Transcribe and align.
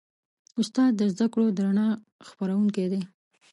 استاد 0.61 0.91
د 0.95 1.01
زدهکړو 1.13 1.45
د 1.55 1.57
رڼا 1.65 1.87
خپروونکی 2.27 2.85
دی. 2.91 3.01